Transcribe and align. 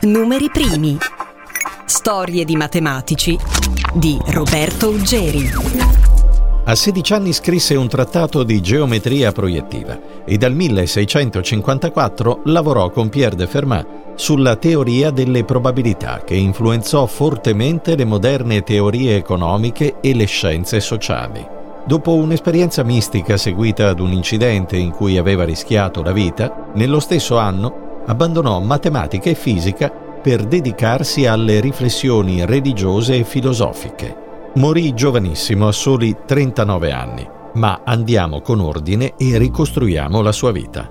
Numeri 0.00 0.50
primi. 0.50 0.98
Storie 1.86 2.44
di 2.44 2.54
matematici 2.54 3.38
di 3.94 4.18
Roberto 4.26 4.90
Uggeri. 4.90 5.50
A 6.64 6.74
16 6.74 7.12
anni 7.14 7.32
scrisse 7.32 7.74
un 7.74 7.88
trattato 7.88 8.42
di 8.42 8.60
geometria 8.60 9.32
proiettiva 9.32 9.98
e 10.26 10.36
dal 10.36 10.52
1654 10.52 12.42
lavorò 12.44 12.90
con 12.90 13.08
Pierre 13.08 13.36
de 13.36 13.46
Fermat 13.46 13.86
sulla 14.16 14.56
teoria 14.56 15.10
delle 15.10 15.44
probabilità 15.44 16.20
che 16.24 16.34
influenzò 16.34 17.06
fortemente 17.06 17.96
le 17.96 18.04
moderne 18.04 18.62
teorie 18.62 19.16
economiche 19.16 19.94
e 20.02 20.14
le 20.14 20.26
scienze 20.26 20.78
sociali. 20.80 21.42
Dopo 21.86 22.12
un'esperienza 22.12 22.82
mistica 22.82 23.38
seguita 23.38 23.88
ad 23.88 24.00
un 24.00 24.12
incidente 24.12 24.76
in 24.76 24.90
cui 24.90 25.16
aveva 25.16 25.44
rischiato 25.44 26.02
la 26.02 26.12
vita, 26.12 26.66
nello 26.74 27.00
stesso 27.00 27.38
anno 27.38 27.86
abbandonò 28.08 28.58
matematica 28.60 29.30
e 29.30 29.34
fisica 29.34 29.90
per 29.90 30.44
dedicarsi 30.44 31.26
alle 31.26 31.60
riflessioni 31.60 32.44
religiose 32.44 33.16
e 33.18 33.24
filosofiche. 33.24 34.26
Morì 34.54 34.94
giovanissimo 34.94 35.68
a 35.68 35.72
soli 35.72 36.16
39 36.26 36.90
anni, 36.90 37.28
ma 37.54 37.82
andiamo 37.84 38.40
con 38.40 38.60
ordine 38.60 39.14
e 39.16 39.38
ricostruiamo 39.38 40.20
la 40.22 40.32
sua 40.32 40.52
vita. 40.52 40.90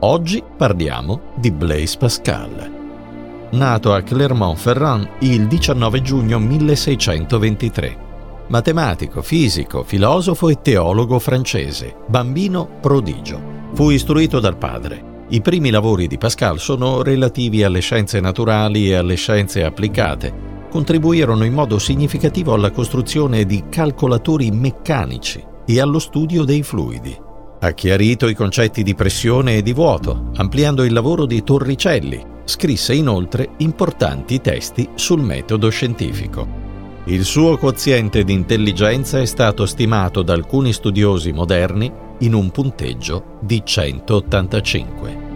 Oggi 0.00 0.42
parliamo 0.56 1.20
di 1.34 1.50
Blaise 1.50 1.98
Pascal. 1.98 2.80
Nato 3.50 3.92
a 3.92 4.00
Clermont-Ferrand 4.00 5.08
il 5.20 5.46
19 5.46 6.02
giugno 6.02 6.38
1623. 6.38 8.10
Matematico, 8.46 9.22
fisico, 9.22 9.82
filosofo 9.82 10.48
e 10.48 10.60
teologo 10.62 11.18
francese, 11.18 11.94
bambino 12.06 12.66
prodigio. 12.80 13.50
Fu 13.74 13.90
istruito 13.90 14.40
dal 14.40 14.56
padre 14.56 15.10
i 15.32 15.40
primi 15.40 15.70
lavori 15.70 16.08
di 16.08 16.18
Pascal 16.18 16.58
sono 16.58 17.02
relativi 17.02 17.62
alle 17.62 17.80
scienze 17.80 18.20
naturali 18.20 18.90
e 18.90 18.96
alle 18.96 19.14
scienze 19.14 19.64
applicate. 19.64 20.50
Contribuirono 20.68 21.44
in 21.44 21.54
modo 21.54 21.78
significativo 21.78 22.52
alla 22.52 22.70
costruzione 22.70 23.46
di 23.46 23.64
calcolatori 23.70 24.50
meccanici 24.50 25.42
e 25.64 25.80
allo 25.80 25.98
studio 26.00 26.44
dei 26.44 26.62
fluidi. 26.62 27.18
Ha 27.60 27.70
chiarito 27.70 28.28
i 28.28 28.34
concetti 28.34 28.82
di 28.82 28.94
pressione 28.94 29.56
e 29.56 29.62
di 29.62 29.72
vuoto, 29.72 30.32
ampliando 30.36 30.84
il 30.84 30.92
lavoro 30.92 31.24
di 31.24 31.42
Torricelli. 31.42 32.22
Scrisse 32.44 32.92
inoltre 32.92 33.52
importanti 33.58 34.38
testi 34.38 34.86
sul 34.94 35.22
metodo 35.22 35.70
scientifico. 35.70 36.71
Il 37.06 37.24
suo 37.24 37.58
quoziente 37.58 38.22
di 38.22 38.32
intelligenza 38.32 39.18
è 39.18 39.24
stato 39.24 39.66
stimato 39.66 40.22
da 40.22 40.34
alcuni 40.34 40.72
studiosi 40.72 41.32
moderni 41.32 41.90
in 42.18 42.32
un 42.32 42.52
punteggio 42.52 43.38
di 43.40 43.60
185. 43.64 45.30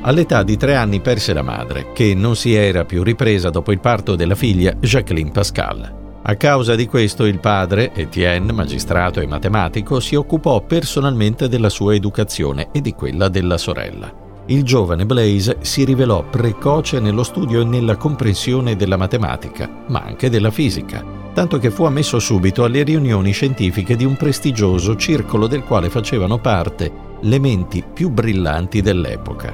All'età 0.00 0.42
di 0.42 0.56
tre 0.56 0.74
anni 0.74 1.00
perse 1.00 1.32
la 1.32 1.42
madre, 1.42 1.92
che 1.92 2.12
non 2.16 2.34
si 2.34 2.54
era 2.54 2.84
più 2.84 3.04
ripresa 3.04 3.50
dopo 3.50 3.70
il 3.70 3.78
parto 3.78 4.16
della 4.16 4.34
figlia 4.34 4.74
Jacqueline 4.80 5.30
Pascal. 5.30 6.20
A 6.22 6.34
causa 6.34 6.74
di 6.74 6.86
questo 6.86 7.24
il 7.24 7.38
padre, 7.38 7.94
Etienne, 7.94 8.50
magistrato 8.50 9.20
e 9.20 9.28
matematico, 9.28 10.00
si 10.00 10.16
occupò 10.16 10.60
personalmente 10.62 11.48
della 11.48 11.68
sua 11.68 11.94
educazione 11.94 12.70
e 12.72 12.80
di 12.80 12.94
quella 12.94 13.28
della 13.28 13.58
sorella. 13.58 14.25
Il 14.48 14.62
giovane 14.62 15.06
Blaise 15.06 15.58
si 15.62 15.82
rivelò 15.82 16.22
precoce 16.22 17.00
nello 17.00 17.24
studio 17.24 17.62
e 17.62 17.64
nella 17.64 17.96
comprensione 17.96 18.76
della 18.76 18.96
matematica, 18.96 19.84
ma 19.88 20.02
anche 20.02 20.30
della 20.30 20.52
fisica, 20.52 21.04
tanto 21.34 21.58
che 21.58 21.72
fu 21.72 21.82
ammesso 21.82 22.20
subito 22.20 22.62
alle 22.62 22.84
riunioni 22.84 23.32
scientifiche 23.32 23.96
di 23.96 24.04
un 24.04 24.16
prestigioso 24.16 24.94
circolo 24.94 25.48
del 25.48 25.64
quale 25.64 25.90
facevano 25.90 26.38
parte 26.38 26.92
le 27.22 27.38
menti 27.40 27.82
più 27.92 28.08
brillanti 28.08 28.82
dell'epoca. 28.82 29.52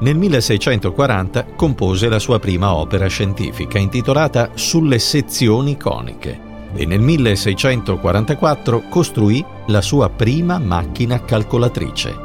Nel 0.00 0.16
1640 0.16 1.46
compose 1.54 2.08
la 2.08 2.18
sua 2.18 2.40
prima 2.40 2.74
opera 2.74 3.06
scientifica 3.06 3.78
intitolata 3.78 4.50
Sulle 4.54 4.98
sezioni 4.98 5.76
coniche 5.76 6.40
e 6.74 6.84
nel 6.84 7.00
1644 7.00 8.82
costruì 8.88 9.42
la 9.68 9.80
sua 9.80 10.08
prima 10.10 10.58
macchina 10.58 11.24
calcolatrice, 11.24 12.16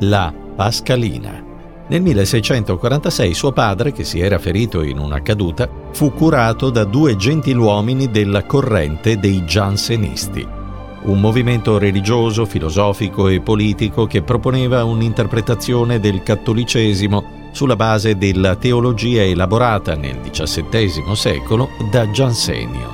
la 0.00 0.46
Pascalina. 0.58 1.40
Nel 1.86 2.02
1646 2.02 3.32
suo 3.32 3.52
padre, 3.52 3.92
che 3.92 4.02
si 4.02 4.18
era 4.18 4.40
ferito 4.40 4.82
in 4.82 4.98
una 4.98 5.22
caduta, 5.22 5.68
fu 5.92 6.12
curato 6.12 6.70
da 6.70 6.82
due 6.82 7.14
gentiluomini 7.14 8.10
della 8.10 8.42
corrente 8.42 9.20
dei 9.20 9.44
Giansenisti 9.44 10.44
un 11.00 11.20
movimento 11.20 11.78
religioso, 11.78 12.44
filosofico 12.44 13.28
e 13.28 13.40
politico 13.40 14.06
che 14.06 14.22
proponeva 14.22 14.82
un'interpretazione 14.82 16.00
del 16.00 16.24
cattolicesimo 16.24 17.50
sulla 17.52 17.76
base 17.76 18.18
della 18.18 18.56
teologia 18.56 19.22
elaborata 19.22 19.94
nel 19.94 20.18
XVII 20.28 21.14
secolo 21.14 21.68
da 21.88 22.10
Giansenio, 22.10 22.90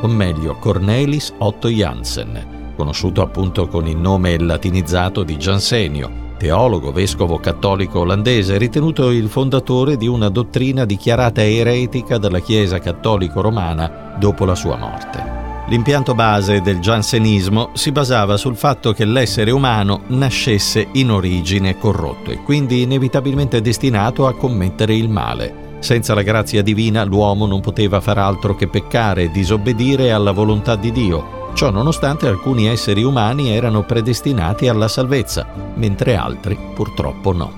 o 0.00 0.06
meglio 0.06 0.54
Cornelis 0.54 1.34
Otto 1.38 1.68
Jansen, 1.68 2.74
conosciuto 2.76 3.20
appunto 3.20 3.66
con 3.66 3.88
il 3.88 3.96
nome 3.96 4.38
latinizzato 4.38 5.24
di 5.24 5.36
Giansenio, 5.36 6.28
teologo 6.40 6.90
vescovo 6.90 7.38
cattolico 7.38 7.98
olandese, 7.98 8.56
ritenuto 8.56 9.10
il 9.10 9.28
fondatore 9.28 9.98
di 9.98 10.06
una 10.06 10.30
dottrina 10.30 10.86
dichiarata 10.86 11.44
eretica 11.44 12.16
dalla 12.16 12.40
Chiesa 12.40 12.78
cattolico 12.78 13.42
romana 13.42 14.14
dopo 14.18 14.46
la 14.46 14.54
sua 14.54 14.76
morte. 14.76 15.38
L'impianto 15.68 16.14
base 16.14 16.62
del 16.62 16.80
giansenismo 16.80 17.72
si 17.74 17.92
basava 17.92 18.38
sul 18.38 18.56
fatto 18.56 18.94
che 18.94 19.04
l'essere 19.04 19.50
umano 19.50 20.04
nascesse 20.06 20.88
in 20.92 21.10
origine 21.10 21.76
corrotto 21.76 22.30
e 22.30 22.42
quindi 22.42 22.80
inevitabilmente 22.80 23.60
destinato 23.60 24.26
a 24.26 24.34
commettere 24.34 24.96
il 24.96 25.10
male. 25.10 25.76
Senza 25.80 26.14
la 26.14 26.22
grazia 26.22 26.62
divina 26.62 27.04
l'uomo 27.04 27.44
non 27.44 27.60
poteva 27.60 28.00
far 28.00 28.16
altro 28.16 28.56
che 28.56 28.66
peccare 28.66 29.24
e 29.24 29.30
disobbedire 29.30 30.10
alla 30.10 30.32
volontà 30.32 30.74
di 30.74 30.90
Dio. 30.90 31.39
Ciò 31.52 31.70
nonostante 31.70 32.26
alcuni 32.26 32.66
esseri 32.68 33.02
umani 33.02 33.50
erano 33.50 33.82
predestinati 33.82 34.68
alla 34.68 34.88
salvezza, 34.88 35.46
mentre 35.74 36.16
altri 36.16 36.58
purtroppo 36.74 37.32
no. 37.32 37.52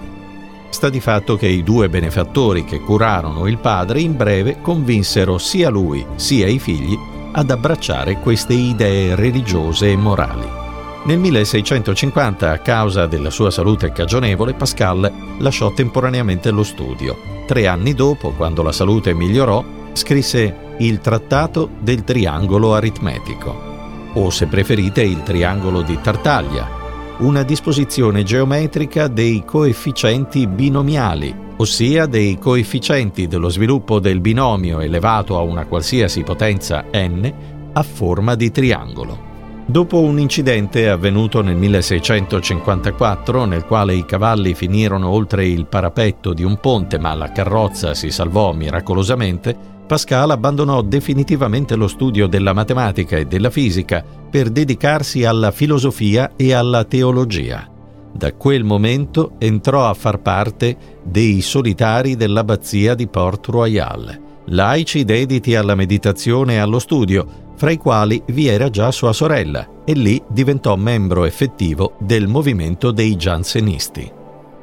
Sta 0.71 0.89
di 0.89 1.01
fatto 1.01 1.37
che 1.37 1.47
i 1.47 1.63
due 1.63 1.89
benefattori 1.89 2.65
che 2.65 2.81
curarono 2.81 3.47
il 3.47 3.59
padre 3.59 4.01
in 4.01 4.17
breve 4.17 4.61
convinsero 4.61 5.39
sia 5.39 5.69
lui 5.69 6.05
sia 6.17 6.49
i 6.49 6.59
figli 6.59 6.99
ad 7.33 7.51
abbracciare 7.51 8.19
queste 8.19 8.55
idee 8.55 9.15
religiose 9.15 9.91
e 9.91 9.97
morali. 9.97 10.61
Nel 11.05 11.19
1650, 11.19 12.51
a 12.51 12.59
causa 12.59 13.07
della 13.07 13.31
sua 13.31 13.51
salute 13.51 13.91
cagionevole, 13.91 14.55
Pascal 14.55 15.11
lasciò 15.39 15.73
temporaneamente 15.73 16.51
lo 16.51 16.63
studio. 16.63 17.17
Tre 17.47 17.67
anni 17.67 17.93
dopo, 17.93 18.31
quando 18.31 18.63
la 18.63 18.71
salute 18.71 19.13
migliorò, 19.13 19.65
scrisse 19.93 20.75
il 20.79 21.01
Trattato 21.01 21.69
del 21.81 22.05
triangolo 22.05 22.75
aritmetico, 22.75 23.72
o 24.15 24.31
se 24.31 24.47
preferite 24.47 25.03
il 25.03 25.23
triangolo 25.23 25.83
di 25.83 25.99
Tartaglia, 26.01 26.81
una 27.19 27.43
disposizione 27.43 28.23
geometrica 28.23 29.07
dei 29.07 29.45
coefficienti 29.45 30.47
binomiali, 30.47 31.35
ossia 31.57 32.07
dei 32.07 32.39
coefficienti 32.39 33.29
dello 33.29 33.49
sviluppo 33.49 34.01
del 34.01 34.21
binomio 34.21 34.81
elevato 34.81 35.39
a 35.39 35.43
una 35.43 35.67
qualsiasi 35.67 36.23
potenza 36.23 36.85
n 36.93 37.33
a 37.73 37.83
forma 37.83 38.35
di 38.35 38.51
triangolo. 38.51 39.31
Dopo 39.65 40.01
un 40.01 40.19
incidente 40.19 40.89
avvenuto 40.89 41.41
nel 41.41 41.55
1654, 41.55 43.45
nel 43.45 43.65
quale 43.65 43.95
i 43.95 44.05
cavalli 44.05 44.55
finirono 44.55 45.09
oltre 45.09 45.47
il 45.47 45.67
parapetto 45.67 46.35
di 46.35 46.43
un 46.43 46.59
ponte 46.59 46.99
ma 46.99 47.15
la 47.15 47.31
carrozza 47.31 47.95
si 47.95 48.11
salvò 48.11 48.53
miracolosamente, 48.53 49.72
Pascal 49.87 50.31
abbandonò 50.31 50.81
definitivamente 50.83 51.77
lo 51.77 51.89
studio 51.89 52.27
della 52.27 52.53
matematica 52.53 53.17
e 53.17 53.27
della 53.27 53.51
fisica 53.51 54.05
per 54.31 54.49
dedicarsi 54.49 55.25
alla 55.25 55.51
filosofia 55.51 56.33
e 56.37 56.53
alla 56.55 56.85
teologia. 56.85 57.69
Da 58.15 58.33
quel 58.35 58.63
momento 58.63 59.33
entrò 59.39 59.89
a 59.89 59.95
far 59.95 60.21
parte 60.21 60.77
dei 61.03 61.41
solitari 61.41 62.15
dell'abbazia 62.17 62.95
di 62.95 63.07
Port 63.09 63.47
Royal, 63.49 64.21
laici 64.47 65.05
dediti 65.05 65.55
alla 65.55 65.75
meditazione 65.75 66.55
e 66.55 66.59
allo 66.59 66.79
studio, 66.79 67.41
fra 67.57 67.71
i 67.71 67.77
quali 67.77 68.23
vi 68.29 68.49
era 68.49 68.71
già 68.71 68.91
sua 68.91 69.13
sorella, 69.13 69.67
e 69.85 69.93
lì 69.93 70.23
diventò 70.29 70.77
membro 70.77 71.25
effettivo 71.25 71.95
del 71.99 72.29
movimento 72.29 72.91
dei 72.91 73.17
giansenisti. 73.17 74.21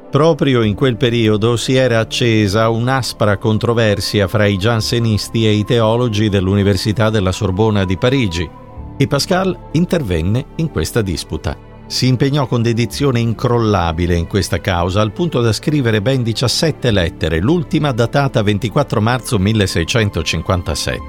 Proprio 0.10 0.64
in 0.64 0.74
quel 0.74 0.98
periodo 0.98 1.56
si 1.56 1.76
era 1.76 2.00
accesa 2.00 2.70
un'aspra 2.70 3.38
controversia 3.38 4.28
fra 4.28 4.48
i 4.48 4.58
giansenisti 4.58 5.46
e 5.46 5.52
i 5.52 5.64
teologi 5.64 6.30
dell'Università 6.30 7.12
della 7.12 7.32
Sorbona 7.32 7.86
di 7.86 7.96
Parigi, 7.96 8.50
e 8.98 9.08
Pascal 9.08 9.68
intervenne 9.74 10.48
in 10.56 10.72
questa 10.72 11.04
disputa. 11.04 11.56
Si 11.86 12.08
impegnò 12.08 12.48
con 12.48 12.64
dedizione 12.64 13.20
incrollabile 13.20 14.16
in 14.16 14.26
questa 14.26 14.60
causa, 14.60 15.00
al 15.02 15.12
punto 15.12 15.42
da 15.42 15.54
scrivere 15.54 16.02
ben 16.02 16.24
17 16.24 16.90
lettere, 16.90 17.40
l'ultima 17.40 17.92
datata 17.92 18.42
24 18.42 19.02
marzo 19.02 19.38
1657. 19.38 21.02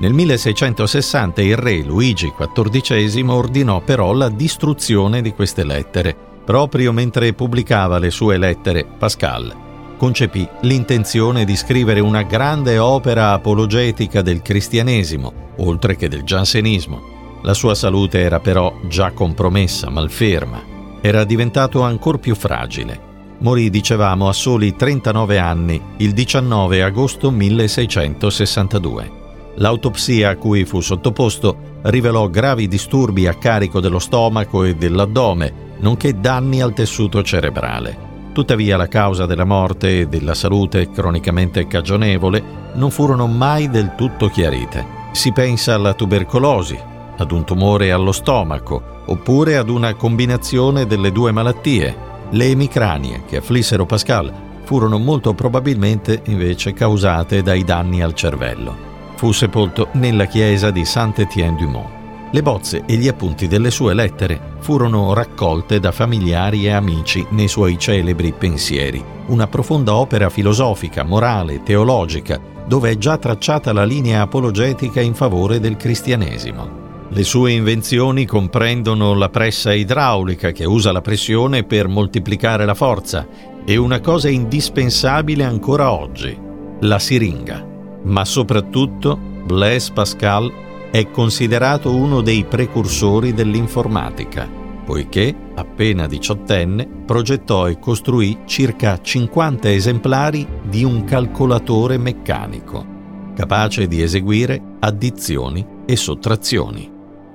Nel 0.00 0.12
1660 0.12 1.40
il 1.40 1.56
re 1.56 1.82
Luigi 1.82 2.30
XIV 2.36 3.26
ordinò 3.30 3.80
però 3.80 4.12
la 4.12 4.28
distruzione 4.28 5.22
di 5.22 5.32
queste 5.32 5.64
lettere. 5.64 6.32
Proprio 6.44 6.92
mentre 6.92 7.32
pubblicava 7.32 7.98
le 7.98 8.10
sue 8.10 8.36
lettere, 8.36 8.84
Pascal 8.84 9.62
concepì 10.04 10.46
l'intenzione 10.62 11.44
di 11.46 11.56
scrivere 11.56 11.98
una 11.98 12.22
grande 12.22 12.78
opera 12.78 13.32
apologetica 13.32 14.20
del 14.20 14.42
cristianesimo, 14.42 15.32
oltre 15.58 15.96
che 15.96 16.08
del 16.08 16.24
giansenismo. 16.24 17.40
La 17.42 17.54
sua 17.54 17.74
salute 17.74 18.20
era 18.20 18.38
però 18.38 18.80
già 18.86 19.12
compromessa, 19.12 19.88
malferma. 19.88 20.62
Era 21.00 21.24
diventato 21.24 21.80
ancora 21.80 22.18
più 22.18 22.34
fragile. 22.34 23.12
Morì, 23.38 23.70
dicevamo, 23.70 24.28
a 24.28 24.32
soli 24.32 24.76
39 24.76 25.38
anni, 25.38 25.80
il 25.98 26.12
19 26.12 26.82
agosto 26.82 27.30
1662. 27.30 29.22
L'autopsia 29.56 30.30
a 30.30 30.36
cui 30.36 30.64
fu 30.64 30.80
sottoposto 30.80 31.80
rivelò 31.82 32.28
gravi 32.28 32.66
disturbi 32.66 33.26
a 33.26 33.34
carico 33.34 33.80
dello 33.80 33.98
stomaco 33.98 34.64
e 34.64 34.74
dell'addome, 34.74 35.73
nonché 35.84 36.18
danni 36.18 36.62
al 36.62 36.72
tessuto 36.72 37.22
cerebrale. 37.22 38.12
Tuttavia 38.32 38.78
la 38.78 38.88
causa 38.88 39.26
della 39.26 39.44
morte 39.44 40.00
e 40.00 40.08
della 40.08 40.32
salute 40.32 40.90
cronicamente 40.90 41.66
cagionevole 41.66 42.42
non 42.72 42.90
furono 42.90 43.26
mai 43.26 43.68
del 43.68 43.94
tutto 43.94 44.28
chiarite. 44.28 45.02
Si 45.12 45.30
pensa 45.30 45.74
alla 45.74 45.92
tubercolosi, 45.92 46.76
ad 47.16 47.30
un 47.30 47.44
tumore 47.44 47.92
allo 47.92 48.12
stomaco, 48.12 49.02
oppure 49.04 49.58
ad 49.58 49.68
una 49.68 49.94
combinazione 49.94 50.86
delle 50.86 51.12
due 51.12 51.32
malattie. 51.32 51.94
Le 52.30 52.46
emicranie 52.46 53.24
che 53.26 53.36
afflissero 53.36 53.84
Pascal 53.84 54.32
furono 54.64 54.98
molto 54.98 55.34
probabilmente 55.34 56.22
invece 56.24 56.72
causate 56.72 57.42
dai 57.42 57.62
danni 57.62 58.02
al 58.02 58.14
cervello. 58.14 58.74
Fu 59.16 59.32
sepolto 59.32 59.88
nella 59.92 60.24
chiesa 60.24 60.70
di 60.70 60.84
Saint-Étienne-du-Mont. 60.84 62.03
Le 62.30 62.42
bozze 62.42 62.82
e 62.86 62.96
gli 62.96 63.08
appunti 63.08 63.46
delle 63.46 63.70
sue 63.70 63.94
lettere 63.94 64.56
furono 64.58 65.12
raccolte 65.14 65.78
da 65.78 65.92
familiari 65.92 66.66
e 66.66 66.70
amici 66.70 67.24
nei 67.30 67.48
suoi 67.48 67.78
celebri 67.78 68.32
pensieri, 68.32 69.02
una 69.26 69.46
profonda 69.46 69.94
opera 69.94 70.28
filosofica, 70.30 71.04
morale, 71.04 71.62
teologica, 71.62 72.40
dove 72.66 72.90
è 72.90 72.96
già 72.96 73.18
tracciata 73.18 73.72
la 73.72 73.84
linea 73.84 74.22
apologetica 74.22 75.00
in 75.00 75.14
favore 75.14 75.60
del 75.60 75.76
cristianesimo. 75.76 76.82
Le 77.10 77.22
sue 77.22 77.52
invenzioni 77.52 78.24
comprendono 78.24 79.14
la 79.14 79.28
pressa 79.28 79.72
idraulica 79.72 80.50
che 80.50 80.64
usa 80.64 80.90
la 80.90 81.02
pressione 81.02 81.62
per 81.62 81.86
moltiplicare 81.86 82.64
la 82.64 82.74
forza 82.74 83.28
e 83.64 83.76
una 83.76 84.00
cosa 84.00 84.28
indispensabile 84.28 85.44
ancora 85.44 85.92
oggi, 85.92 86.36
la 86.80 86.98
siringa. 86.98 87.64
Ma 88.02 88.24
soprattutto 88.24 89.16
Blaise 89.16 89.92
Pascal 89.92 90.52
è 90.94 91.10
considerato 91.10 91.92
uno 91.92 92.20
dei 92.20 92.44
precursori 92.44 93.34
dell'informatica, 93.34 94.48
poiché, 94.84 95.34
appena 95.56 96.06
diciottenne, 96.06 96.86
progettò 97.04 97.68
e 97.68 97.80
costruì 97.80 98.42
circa 98.44 99.00
50 99.02 99.72
esemplari 99.72 100.46
di 100.62 100.84
un 100.84 101.02
calcolatore 101.02 101.98
meccanico, 101.98 102.86
capace 103.34 103.88
di 103.88 104.02
eseguire 104.02 104.76
addizioni 104.78 105.66
e 105.84 105.96
sottrazioni. 105.96 106.88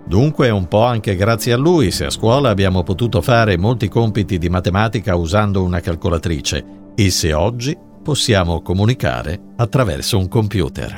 Dunque 0.05 0.47
è 0.47 0.51
un 0.51 0.69
po' 0.69 0.85
anche 0.85 1.17
grazie 1.17 1.51
a 1.51 1.57
lui 1.57 1.91
se 1.91 2.05
a 2.05 2.09
scuola 2.09 2.49
abbiamo 2.49 2.83
potuto 2.83 3.21
fare 3.21 3.57
molti 3.57 3.89
compiti 3.89 4.37
di 4.37 4.47
matematica 4.47 5.17
usando 5.17 5.63
una 5.63 5.81
calcolatrice 5.81 6.65
e 6.95 7.09
se 7.09 7.33
oggi 7.33 7.77
possiamo 8.01 8.61
comunicare 8.61 9.37
attraverso 9.57 10.17
un 10.17 10.29
computer. 10.29 10.97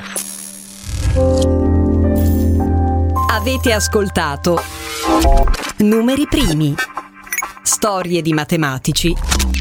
Avete 3.42 3.72
ascoltato 3.72 4.62
Numeri 5.78 6.28
primi. 6.28 6.76
Storie 7.60 8.22
di 8.22 8.32
matematici 8.32 9.12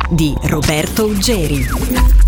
di 0.08 0.38
Roberto 0.44 1.06
Uggeri. 1.06 2.21